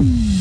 Mm-hmm. 0.00 0.37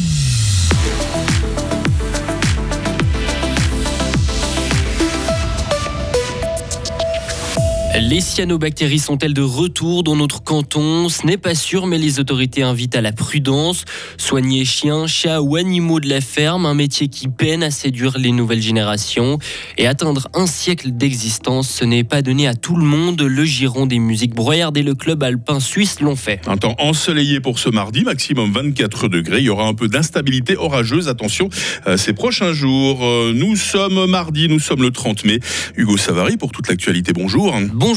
Les 8.10 8.22
cyanobactéries 8.22 9.00
sont-elles 9.00 9.34
de 9.34 9.42
retour 9.42 10.02
dans 10.02 10.16
notre 10.16 10.42
canton? 10.42 11.10
Ce 11.10 11.28
n'est 11.28 11.36
pas 11.36 11.56
sûr, 11.56 11.88
mais 11.88 11.98
les 11.98 12.22
autorités 12.22 12.64
invitent 12.64 12.96
à 12.96 13.02
la 13.02 13.12
prudence. 13.12 13.84
Soigner 14.16 14.64
chiens, 14.64 15.08
chats 15.08 15.42
ou 15.42 15.58
animaux 15.58 16.00
de 16.00 16.08
la 16.08 16.22
ferme, 16.22 16.66
un 16.66 16.74
métier 16.74 17.10
qui 17.10 17.28
peine 17.28 17.64
à 17.64 17.70
séduire 17.70 18.18
les 18.18 18.32
nouvelles 18.32 18.62
générations. 18.62 19.40
Et 19.78 19.88
atteindre 19.88 20.30
un 20.34 20.48
siècle 20.48 20.92
d'existence, 20.92 21.70
ce 21.70 21.84
n'est 21.84 22.06
pas 22.06 22.22
donné 22.22 22.48
à 22.48 22.56
tout 22.56 22.78
le 22.78 22.86
monde. 22.86 23.22
Le 23.22 23.44
giron 23.44 23.86
des 23.86 24.00
musiques 24.00 24.34
broyardes 24.34 24.78
et 24.78 24.84
le 24.84 24.96
club 24.96 25.22
alpin 25.22 25.60
suisse 25.60 26.00
l'ont 26.00 26.16
fait. 26.16 26.40
Un 26.48 26.56
temps 26.56 26.78
ensoleillé 26.80 27.42
pour 27.42 27.60
ce 27.60 27.68
mardi, 27.68 28.06
maximum 28.06 28.54
24 28.54 29.10
degrés. 29.10 29.40
Il 29.40 29.48
y 29.48 29.50
aura 29.50 29.68
un 29.68 29.74
peu 29.74 29.90
d'instabilité 29.90 30.56
orageuse. 30.56 31.10
Attention, 31.10 31.50
euh, 31.88 31.98
ces 31.98 32.14
prochains 32.14 32.54
jours. 32.54 33.04
Euh, 33.04 33.34
nous 33.36 33.58
sommes 33.58 34.06
mardi, 34.06 34.48
nous 34.48 34.62
sommes 34.62 34.82
le 34.82 34.92
30 34.92 35.26
mai. 35.26 35.42
Hugo 35.76 35.98
Savary 35.98 36.38
pour 36.38 36.54
toute 36.54 36.70
l'actualité. 36.70 37.12
Bonjour. 37.12 37.54
Bonjour 37.74 37.97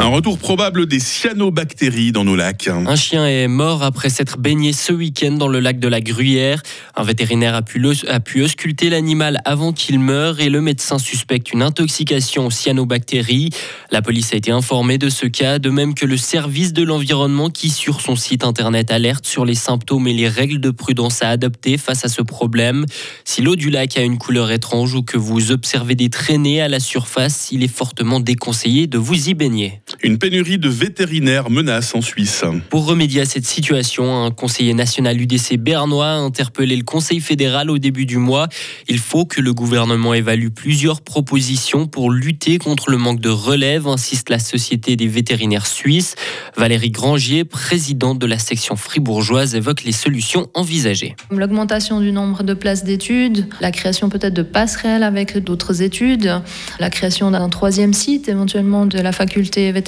Un 0.00 0.06
retour 0.06 0.38
probable 0.38 0.86
des 0.86 1.00
cyanobactéries 1.00 2.12
dans 2.12 2.22
nos 2.22 2.36
lacs. 2.36 2.68
Un 2.68 2.94
chien 2.94 3.26
est 3.26 3.48
mort 3.48 3.82
après 3.82 4.10
s'être 4.10 4.38
baigné 4.38 4.72
ce 4.72 4.92
week-end 4.92 5.32
dans 5.32 5.48
le 5.48 5.58
lac 5.58 5.80
de 5.80 5.88
la 5.88 6.00
Gruyère. 6.00 6.62
Un 6.94 7.02
vétérinaire 7.02 7.56
a 7.56 7.62
pu, 7.62 7.84
a 8.06 8.20
pu 8.20 8.42
ausculter 8.42 8.90
l'animal 8.90 9.40
avant 9.44 9.72
qu'il 9.72 9.98
meure 9.98 10.38
et 10.38 10.50
le 10.50 10.60
médecin 10.60 11.00
suspecte 11.00 11.52
une 11.52 11.62
intoxication 11.62 12.46
aux 12.46 12.50
cyanobactéries. 12.50 13.50
La 13.90 14.00
police 14.00 14.32
a 14.32 14.36
été 14.36 14.52
informée 14.52 14.98
de 14.98 15.08
ce 15.08 15.26
cas, 15.26 15.58
de 15.58 15.68
même 15.68 15.94
que 15.94 16.06
le 16.06 16.16
service 16.16 16.72
de 16.72 16.84
l'environnement 16.84 17.50
qui, 17.50 17.68
sur 17.68 18.00
son 18.00 18.14
site 18.14 18.44
internet, 18.44 18.92
alerte 18.92 19.26
sur 19.26 19.44
les 19.44 19.56
symptômes 19.56 20.06
et 20.06 20.14
les 20.14 20.28
règles 20.28 20.60
de 20.60 20.70
prudence 20.70 21.22
à 21.22 21.30
adopter 21.30 21.76
face 21.76 22.04
à 22.04 22.08
ce 22.08 22.22
problème. 22.22 22.86
Si 23.24 23.42
l'eau 23.42 23.56
du 23.56 23.68
lac 23.68 23.96
a 23.96 24.02
une 24.02 24.18
couleur 24.18 24.52
étrange 24.52 24.94
ou 24.94 25.02
que 25.02 25.18
vous 25.18 25.50
observez 25.50 25.96
des 25.96 26.08
traînées 26.08 26.62
à 26.62 26.68
la 26.68 26.78
surface, 26.78 27.48
il 27.50 27.64
est 27.64 27.68
fortement 27.68 28.20
déconseillé 28.20 28.86
de 28.86 28.96
vous 28.96 29.28
y 29.28 29.34
baigner. 29.34 29.80
Une 30.00 30.16
pénurie 30.16 30.58
de 30.58 30.68
vétérinaires 30.68 31.50
menace 31.50 31.92
en 31.92 32.00
Suisse. 32.00 32.44
Pour 32.70 32.86
remédier 32.86 33.22
à 33.22 33.24
cette 33.24 33.46
situation, 33.46 34.24
un 34.24 34.30
conseiller 34.30 34.72
national 34.72 35.20
UDC 35.20 35.56
bernois 35.56 36.06
a 36.06 36.16
interpellé 36.18 36.76
le 36.76 36.84
Conseil 36.84 37.20
fédéral 37.20 37.68
au 37.68 37.78
début 37.78 38.06
du 38.06 38.16
mois. 38.16 38.46
Il 38.86 39.00
faut 39.00 39.24
que 39.24 39.40
le 39.40 39.52
gouvernement 39.52 40.14
évalue 40.14 40.50
plusieurs 40.50 41.00
propositions 41.00 41.88
pour 41.88 42.12
lutter 42.12 42.58
contre 42.58 42.90
le 42.90 42.96
manque 42.96 43.18
de 43.18 43.28
relève, 43.28 43.88
insiste 43.88 44.30
la 44.30 44.38
Société 44.38 44.94
des 44.94 45.08
vétérinaires 45.08 45.66
suisses. 45.66 46.14
Valérie 46.56 46.92
Grangier, 46.92 47.44
présidente 47.44 48.20
de 48.20 48.26
la 48.26 48.38
section 48.38 48.76
fribourgeoise, 48.76 49.56
évoque 49.56 49.82
les 49.82 49.90
solutions 49.90 50.48
envisagées. 50.54 51.16
L'augmentation 51.32 52.00
du 52.00 52.12
nombre 52.12 52.44
de 52.44 52.54
places 52.54 52.84
d'études, 52.84 53.48
la 53.60 53.72
création 53.72 54.08
peut-être 54.08 54.34
de 54.34 54.42
passerelles 54.42 55.02
avec 55.02 55.38
d'autres 55.38 55.82
études, 55.82 56.40
la 56.78 56.88
création 56.88 57.32
d'un 57.32 57.48
troisième 57.48 57.94
site 57.94 58.28
éventuellement 58.28 58.86
de 58.86 59.00
la 59.00 59.10
faculté 59.10 59.72
vétérinaire, 59.72 59.87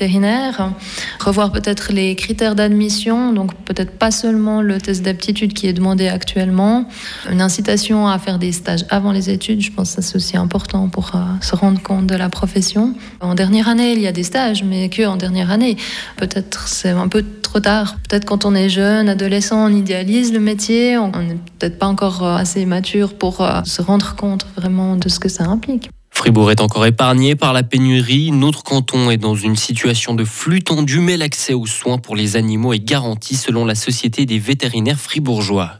revoir 1.20 1.52
peut-être 1.52 1.92
les 1.92 2.14
critères 2.14 2.54
d'admission, 2.54 3.32
donc 3.32 3.54
peut-être 3.64 3.92
pas 3.92 4.10
seulement 4.10 4.62
le 4.62 4.80
test 4.80 5.02
d'aptitude 5.02 5.52
qui 5.52 5.66
est 5.66 5.72
demandé 5.72 6.08
actuellement, 6.08 6.88
une 7.30 7.40
incitation 7.40 8.08
à 8.08 8.18
faire 8.18 8.38
des 8.38 8.52
stages 8.52 8.84
avant 8.90 9.12
les 9.12 9.30
études, 9.30 9.60
je 9.60 9.72
pense 9.72 9.94
que 9.94 10.02
c'est 10.02 10.16
aussi 10.16 10.36
important 10.36 10.88
pour 10.88 11.12
euh, 11.14 11.18
se 11.40 11.54
rendre 11.54 11.80
compte 11.82 12.06
de 12.06 12.14
la 12.14 12.28
profession. 12.28 12.94
En 13.20 13.34
dernière 13.34 13.68
année, 13.68 13.92
il 13.92 14.00
y 14.00 14.06
a 14.06 14.12
des 14.12 14.22
stages, 14.22 14.62
mais 14.62 14.88
que 14.88 15.06
en 15.06 15.16
dernière 15.16 15.50
année. 15.50 15.76
Peut-être 16.16 16.68
c'est 16.68 16.90
un 16.90 17.08
peu 17.08 17.24
trop 17.42 17.60
tard. 17.60 17.96
Peut-être 18.08 18.24
quand 18.24 18.44
on 18.44 18.54
est 18.54 18.68
jeune, 18.68 19.08
adolescent, 19.08 19.66
on 19.66 19.74
idéalise 19.74 20.32
le 20.32 20.40
métier, 20.40 20.98
on 20.98 21.10
n'est 21.10 21.38
peut-être 21.58 21.78
pas 21.78 21.86
encore 21.86 22.24
euh, 22.24 22.36
assez 22.36 22.64
mature 22.66 23.14
pour 23.14 23.40
euh, 23.40 23.62
se 23.64 23.82
rendre 23.82 24.14
compte 24.16 24.46
vraiment 24.56 24.96
de 24.96 25.08
ce 25.08 25.18
que 25.18 25.28
ça 25.28 25.44
implique. 25.44 25.90
Fribourg 26.20 26.50
est 26.50 26.60
encore 26.60 26.84
épargné 26.84 27.34
par 27.34 27.54
la 27.54 27.62
pénurie. 27.62 28.30
Notre 28.30 28.62
canton 28.62 29.10
est 29.10 29.16
dans 29.16 29.34
une 29.34 29.56
situation 29.56 30.12
de 30.12 30.26
flux 30.26 30.60
tendu, 30.60 30.98
mais 30.98 31.16
l'accès 31.16 31.54
aux 31.54 31.64
soins 31.64 31.96
pour 31.96 32.14
les 32.14 32.36
animaux 32.36 32.74
est 32.74 32.84
garanti 32.84 33.36
selon 33.36 33.64
la 33.64 33.74
Société 33.74 34.26
des 34.26 34.38
vétérinaires 34.38 35.00
fribourgeois. 35.00 35.76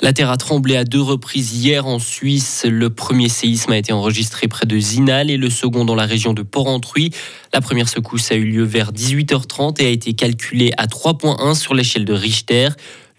La 0.00 0.12
terre 0.12 0.30
a 0.30 0.36
tremblé 0.36 0.76
à 0.76 0.84
deux 0.84 1.00
reprises 1.00 1.54
hier 1.54 1.88
en 1.88 1.98
Suisse. 1.98 2.64
Le 2.70 2.88
premier 2.88 3.28
séisme 3.28 3.72
a 3.72 3.76
été 3.76 3.92
enregistré 3.92 4.46
près 4.46 4.64
de 4.64 4.78
Zinal 4.78 5.28
et 5.28 5.36
le 5.36 5.50
second 5.50 5.84
dans 5.84 5.96
la 5.96 6.06
région 6.06 6.34
de 6.34 6.42
Porrentruy. 6.42 7.10
La 7.52 7.60
première 7.60 7.88
secousse 7.88 8.30
a 8.30 8.36
eu 8.36 8.44
lieu 8.44 8.62
vers 8.62 8.92
18h30 8.92 9.82
et 9.82 9.86
a 9.86 9.90
été 9.90 10.12
calculée 10.12 10.70
à 10.76 10.86
3.1 10.86 11.56
sur 11.56 11.74
l'échelle 11.74 12.04
de 12.04 12.12
Richter. 12.12 12.68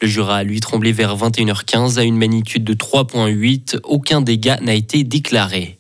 Le 0.02 0.08
Jura 0.08 0.38
a 0.38 0.44
lui 0.44 0.62
tremblé 0.62 0.94
vers 0.94 1.18
21h15 1.18 2.00
à 2.00 2.04
une 2.04 2.16
magnitude 2.16 2.64
de 2.64 2.74
3.8. 2.74 3.80
Aucun 3.84 4.22
dégât 4.22 4.62
n'a 4.62 4.74
été 4.74 5.04
déclaré. 5.04 5.80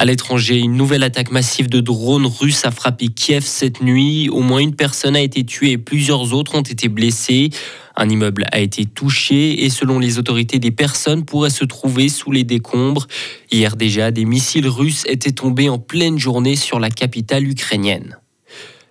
À 0.00 0.06
l'étranger, 0.06 0.56
une 0.56 0.78
nouvelle 0.78 1.02
attaque 1.02 1.30
massive 1.30 1.68
de 1.68 1.78
drones 1.78 2.24
russes 2.24 2.64
a 2.64 2.70
frappé 2.70 3.08
Kiev 3.08 3.44
cette 3.44 3.82
nuit. 3.82 4.30
Au 4.30 4.40
moins 4.40 4.60
une 4.60 4.74
personne 4.74 5.14
a 5.14 5.20
été 5.20 5.44
tuée 5.44 5.72
et 5.72 5.76
plusieurs 5.76 6.32
autres 6.32 6.54
ont 6.54 6.62
été 6.62 6.88
blessées. 6.88 7.50
Un 7.96 8.08
immeuble 8.08 8.46
a 8.50 8.60
été 8.60 8.86
touché 8.86 9.62
et 9.62 9.68
selon 9.68 9.98
les 9.98 10.18
autorités, 10.18 10.58
des 10.58 10.70
personnes 10.70 11.26
pourraient 11.26 11.50
se 11.50 11.66
trouver 11.66 12.08
sous 12.08 12.32
les 12.32 12.44
décombres. 12.44 13.08
Hier 13.52 13.76
déjà, 13.76 14.10
des 14.10 14.24
missiles 14.24 14.68
russes 14.68 15.04
étaient 15.06 15.32
tombés 15.32 15.68
en 15.68 15.78
pleine 15.78 16.18
journée 16.18 16.56
sur 16.56 16.80
la 16.80 16.88
capitale 16.88 17.46
ukrainienne. 17.46 18.16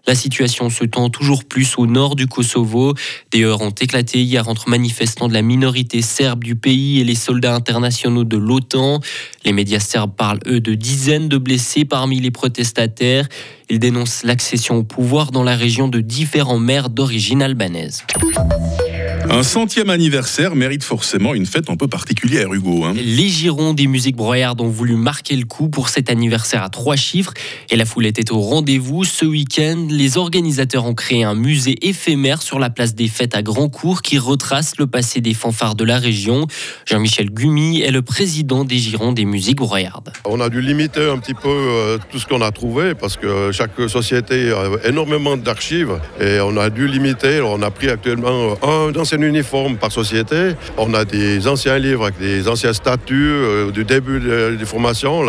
La 0.07 0.15
situation 0.15 0.69
se 0.69 0.85
tend 0.85 1.09
toujours 1.09 1.43
plus 1.43 1.77
au 1.77 1.85
nord 1.85 2.15
du 2.15 2.27
Kosovo. 2.27 2.93
Des 3.31 3.43
heurts 3.43 3.61
ont 3.61 3.69
éclaté 3.69 4.21
hier 4.21 4.47
entre 4.47 4.69
manifestants 4.69 5.27
de 5.27 5.33
la 5.33 5.41
minorité 5.41 6.01
serbe 6.01 6.43
du 6.43 6.55
pays 6.55 6.99
et 6.99 7.03
les 7.03 7.15
soldats 7.15 7.53
internationaux 7.55 8.23
de 8.23 8.37
l'OTAN. 8.37 9.01
Les 9.45 9.53
médias 9.53 9.79
serbes 9.79 10.15
parlent, 10.15 10.39
eux, 10.47 10.61
de 10.61 10.73
dizaines 10.73 11.29
de 11.29 11.37
blessés 11.37 11.85
parmi 11.85 12.19
les 12.19 12.31
protestataires. 12.31 13.27
Ils 13.69 13.79
dénoncent 13.79 14.23
l'accession 14.23 14.77
au 14.77 14.83
pouvoir 14.83 15.31
dans 15.31 15.43
la 15.43 15.55
région 15.55 15.87
de 15.87 15.99
différents 15.99 16.59
maires 16.59 16.89
d'origine 16.89 17.41
albanaise. 17.41 18.03
Un 19.31 19.43
centième 19.43 19.91
anniversaire 19.91 20.55
mérite 20.55 20.83
forcément 20.83 21.35
une 21.35 21.45
fête 21.45 21.69
un 21.69 21.75
peu 21.75 21.87
particulière, 21.87 22.51
Hugo. 22.51 22.83
Hein. 22.83 22.93
Les 22.95 23.29
Girons 23.29 23.75
des 23.75 23.85
musiques 23.85 24.15
broyardes 24.15 24.59
ont 24.59 24.69
voulu 24.69 24.95
marquer 24.95 25.35
le 25.35 25.45
coup 25.45 25.69
pour 25.69 25.89
cet 25.89 26.09
anniversaire 26.09 26.63
à 26.63 26.69
trois 26.69 26.95
chiffres 26.95 27.33
et 27.69 27.75
la 27.75 27.85
foule 27.85 28.07
était 28.07 28.31
au 28.31 28.39
rendez-vous. 28.39 29.03
Ce 29.03 29.25
week-end, 29.25 29.85
les 29.87 30.17
organisateurs 30.17 30.85
ont 30.85 30.95
créé 30.95 31.23
un 31.23 31.35
musée 31.35 31.75
éphémère 31.87 32.41
sur 32.41 32.57
la 32.57 32.71
place 32.71 32.95
des 32.95 33.07
fêtes 33.07 33.35
à 33.35 33.43
Grandcourt 33.43 34.01
qui 34.01 34.17
retrace 34.17 34.79
le 34.79 34.87
passé 34.87 35.21
des 35.21 35.35
fanfares 35.35 35.75
de 35.75 35.83
la 35.83 35.99
région. 35.99 36.47
Jean-Michel 36.87 37.29
Gumi 37.29 37.81
est 37.81 37.91
le 37.91 38.01
président 38.01 38.65
des 38.65 38.79
Girons 38.79 39.11
des 39.11 39.25
musiques 39.25 39.57
broyardes. 39.57 40.11
On 40.25 40.39
a 40.39 40.49
dû 40.49 40.59
limiter 40.59 41.07
un 41.07 41.19
petit 41.19 41.35
peu 41.35 41.49
euh, 41.49 41.97
tout 42.09 42.17
ce 42.17 42.25
qu'on 42.25 42.41
a 42.41 42.51
trouvé 42.51 42.95
parce 42.95 43.15
que 43.15 43.51
chaque 43.51 43.79
société 43.89 44.51
a 44.51 44.87
énormément 44.87 45.37
d'archives 45.37 45.99
et 46.19 46.39
on 46.39 46.57
a 46.57 46.71
dû 46.71 46.87
limiter. 46.87 47.41
On 47.41 47.61
a 47.61 47.69
pris 47.69 47.91
actuellement 47.91 48.57
un 48.63 48.95
ancien 48.99 49.18
uniforme 49.23 49.77
par 49.77 49.91
société. 49.91 50.55
On 50.77 50.93
a 50.93 51.05
des 51.05 51.47
anciens 51.47 51.77
livres 51.77 52.03
avec 52.03 52.19
des 52.19 52.47
anciens 52.47 52.73
statuts 52.73 53.31
euh, 53.31 53.71
du 53.71 53.83
début 53.83 54.19
des 54.19 54.65
formations. 54.65 55.23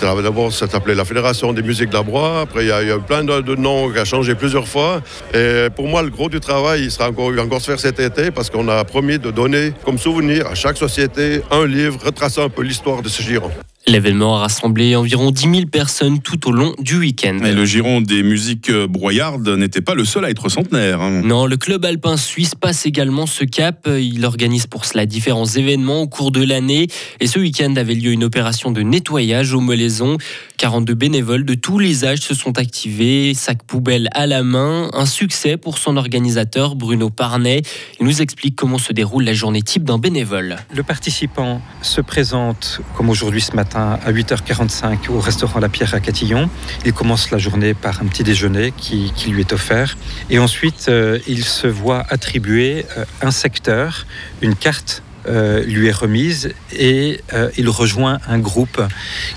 D'abord, 0.00 0.52
ça 0.52 0.68
s'appelait 0.68 0.94
la 0.94 1.04
Fédération 1.04 1.52
des 1.52 1.62
musiques 1.62 1.90
de 1.90 1.94
la. 1.94 2.40
Après, 2.42 2.64
il 2.64 2.68
y, 2.68 2.72
a, 2.72 2.82
eu 2.82 3.00
plein 3.00 3.24
de, 3.24 3.54
noms 3.54 3.90
qui 3.90 3.98
ont 3.98 4.04
changé 4.04 4.34
plusieurs 4.34 4.68
fois. 4.68 5.02
Et 5.32 5.68
pour 5.74 5.88
moi, 5.88 6.02
le 6.02 6.10
gros 6.10 6.28
du 6.28 6.40
travail, 6.40 6.84
il 6.84 6.90
sera 6.90 7.08
encore, 7.08 7.30
encore 7.38 7.60
se 7.60 7.66
faire 7.66 7.80
cet 7.80 8.00
été 8.00 8.30
parce 8.30 8.50
qu'on 8.50 8.68
a 8.68 8.84
promis 8.84 9.18
de 9.18 9.30
donner 9.30 9.72
comme 9.84 9.98
souvenir 9.98 10.46
à 10.46 10.54
chaque 10.54 10.76
société 10.76 11.42
un 11.50 11.66
livre 11.66 11.98
retraçant 12.04 12.44
un 12.44 12.48
peu 12.48 12.62
l'histoire 12.62 13.02
de 13.02 13.08
ce 13.08 13.22
giron. 13.22 13.50
L'événement 13.86 14.36
a 14.36 14.38
rassemblé 14.38 14.96
environ 14.96 15.30
10 15.30 15.42
000 15.42 15.66
personnes 15.66 16.20
tout 16.20 16.48
au 16.48 16.52
long 16.52 16.74
du 16.78 16.96
week-end. 16.96 17.38
le 17.42 17.64
giron 17.66 18.00
des 18.00 18.22
musiques 18.22 18.72
broyardes 18.72 19.46
n'était 19.46 19.82
pas 19.82 19.94
le 19.94 20.06
seul 20.06 20.24
à 20.24 20.30
être 20.30 20.48
centenaire. 20.48 21.02
Hein. 21.02 21.20
Non, 21.22 21.44
le 21.44 21.58
club 21.58 21.84
alpin 21.84 22.16
suisse 22.16 22.54
passe 22.54 22.86
également 22.86 23.26
ce 23.26 23.44
cap. 23.44 23.86
Il 23.86 24.24
organise 24.24 24.66
pour 24.66 24.86
cela 24.86 25.04
différents 25.04 25.44
événements 25.44 26.00
au 26.00 26.08
cours 26.08 26.30
de 26.30 26.42
l'année. 26.42 26.88
Et 27.20 27.26
ce 27.26 27.38
week-end 27.38 27.76
avait 27.76 27.94
lieu 27.94 28.12
une 28.12 28.24
opération 28.24 28.70
de 28.70 28.80
nettoyage 28.80 29.52
au 29.52 29.60
Molaison. 29.60 30.16
42 30.56 30.94
bénévoles 30.94 31.44
de 31.44 31.54
tous 31.54 31.78
les 31.78 32.06
âges 32.06 32.20
se 32.20 32.34
sont 32.34 32.58
activés, 32.58 33.34
sac 33.34 33.64
poubelle 33.64 34.08
à 34.12 34.26
la 34.26 34.42
main. 34.42 34.88
Un 34.94 35.04
succès 35.04 35.58
pour 35.58 35.76
son 35.76 35.98
organisateur, 35.98 36.74
Bruno 36.74 37.10
Parnet. 37.10 37.60
Il 38.00 38.06
nous 38.06 38.22
explique 38.22 38.56
comment 38.56 38.78
se 38.78 38.94
déroule 38.94 39.24
la 39.24 39.34
journée 39.34 39.60
type 39.60 39.84
d'un 39.84 39.98
bénévole. 39.98 40.56
Le 40.74 40.82
participant 40.82 41.60
se 41.82 42.00
présente, 42.00 42.80
comme 42.96 43.10
aujourd'hui 43.10 43.42
ce 43.42 43.54
matin, 43.54 43.73
à 43.74 44.12
8h45 44.12 45.08
au 45.10 45.20
restaurant 45.20 45.60
La 45.60 45.68
Pierre 45.68 45.94
à 45.94 46.00
Catillon. 46.00 46.48
Il 46.84 46.92
commence 46.92 47.30
la 47.30 47.38
journée 47.38 47.74
par 47.74 48.00
un 48.00 48.06
petit 48.06 48.22
déjeuner 48.22 48.72
qui, 48.76 49.12
lui 49.26 49.40
est 49.40 49.52
offert. 49.52 49.96
Et 50.30 50.38
ensuite, 50.38 50.86
euh, 50.88 51.18
il 51.26 51.44
se 51.44 51.66
voit 51.66 52.04
attribuer 52.08 52.86
euh, 52.96 53.04
un 53.22 53.30
secteur, 53.30 54.06
une 54.42 54.54
carte 54.54 55.02
euh, 55.26 55.64
lui 55.64 55.88
est 55.88 55.92
remise 55.92 56.52
et 56.70 57.20
il 57.56 57.68
rejoint 57.70 58.18
un 58.28 58.38
groupe 58.38 58.82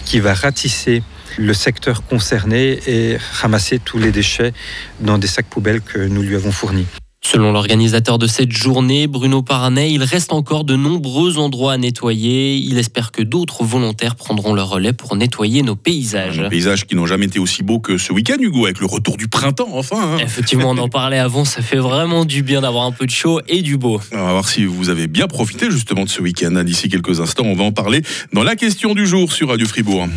qui 0.04 0.19
va 0.19 0.34
ratisser 0.34 1.01
le 1.38 1.54
secteur 1.54 2.04
concerné 2.04 2.80
et 2.88 3.18
ramasser 3.39 3.80
tous 3.80 3.98
les 3.98 4.12
déchets 4.12 4.54
dans 5.00 5.18
des 5.18 5.28
sacs 5.28 5.45
poubelles 5.45 5.81
que 5.81 6.00
nous 6.00 6.22
lui 6.22 6.36
avons 6.36 6.51
fournis. 6.51 6.88
Selon 7.29 7.51
l'organisateur 7.51 8.18
de 8.19 8.25
cette 8.25 8.53
journée, 8.53 9.06
Bruno 9.06 9.41
Paranay, 9.41 9.91
il 9.91 10.01
reste 10.01 10.31
encore 10.31 10.63
de 10.63 10.77
nombreux 10.77 11.38
endroits 11.39 11.74
à 11.74 11.77
nettoyer. 11.77 12.56
Il 12.56 12.77
espère 12.77 13.12
que 13.12 13.21
d'autres 13.21 13.65
volontaires 13.65 14.15
prendront 14.15 14.53
leur 14.53 14.69
relais 14.69 14.94
pour 14.94 15.13
nettoyer 15.18 15.62
nos 15.62 15.75
paysages. 15.75 16.41
Paysages 16.50 16.85
qui 16.85 16.95
n'ont 16.95 17.06
jamais 17.06 17.25
été 17.25 17.38
aussi 17.38 17.63
beaux 17.63 17.79
que 17.81 17.97
ce 17.97 18.13
week-end, 18.13 18.38
Hugo, 18.39 18.63
avec 18.63 18.79
le 18.79 18.85
retour 18.85 19.18
du 19.18 19.27
printemps, 19.27 19.68
enfin. 19.74 20.13
hein. 20.13 20.18
Effectivement, 20.19 20.69
on 20.69 20.77
en 20.77 20.88
parlait 20.88 21.19
avant, 21.19 21.44
ça 21.44 21.62
fait 21.62 21.79
vraiment 21.79 22.24
du 22.24 22.44
bien 22.44 22.62
d'avoir 22.62 22.85
un 22.85 22.94
peu 22.94 23.06
de 23.06 23.12
chaud 23.12 23.41
et 23.50 23.62
du 23.62 23.75
beau. 23.75 24.00
On 24.13 24.15
va 24.15 24.31
voir 24.31 24.47
si 24.47 24.63
vous 24.63 24.88
avez 24.88 25.07
bien 25.07 25.27
profité 25.27 25.69
justement 25.69 26.06
de 26.06 26.09
ce 26.09 26.21
week-end. 26.21 26.63
D'ici 26.63 26.88
quelques 26.88 27.19
instants, 27.19 27.44
on 27.45 27.56
va 27.56 27.65
en 27.65 27.74
parler 27.74 28.03
dans 28.31 28.44
la 28.44 28.56
question 28.56 28.94
du 28.94 29.06
jour 29.06 29.33
sur 29.33 29.50
Radio 29.50 29.68
Fribourg. 29.68 30.07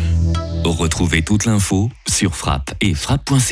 Retrouvez 0.63 1.23
toute 1.23 1.45
l'info 1.45 1.89
sur 2.07 2.35
frappe 2.35 2.73
et 2.81 2.93
frappe.ch. 2.93 3.51